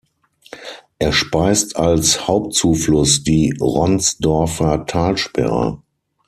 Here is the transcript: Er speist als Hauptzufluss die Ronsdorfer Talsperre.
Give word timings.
Er 0.97 1.13
speist 1.13 1.75
als 1.75 2.27
Hauptzufluss 2.27 3.21
die 3.23 3.55
Ronsdorfer 3.61 4.87
Talsperre. 4.87 5.83